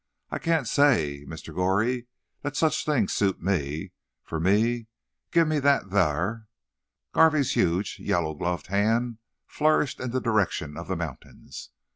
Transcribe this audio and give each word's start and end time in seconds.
I 0.31 0.39
cyan't 0.39 0.67
say, 0.67 1.25
Mr. 1.27 1.53
Goree, 1.53 2.07
that 2.41 2.55
sech 2.55 2.73
things 2.83 3.13
suits 3.13 3.39
me—fur 3.39 4.39
me, 4.39 4.87
give 5.29 5.47
me 5.47 5.59
them 5.59 5.91
thar." 5.91 6.47
Garvey's 7.13 7.51
huge, 7.51 7.97
yellow 7.99 8.33
gloved 8.33 8.65
hand 8.65 9.19
flourished 9.45 9.99
in 9.99 10.09
the 10.09 10.19
direction 10.19 10.75
of 10.75 10.87
the 10.87 10.95
mountains. 10.95 11.69